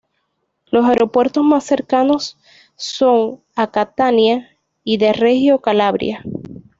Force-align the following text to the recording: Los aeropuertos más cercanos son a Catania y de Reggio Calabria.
Los 0.71 0.85
aeropuertos 0.89 1.43
más 1.43 1.63
cercanos 1.63 2.35
son 2.75 3.43
a 3.55 3.69
Catania 3.69 4.49
y 4.83 4.97
de 4.97 5.13
Reggio 5.13 5.61
Calabria. 5.61 6.23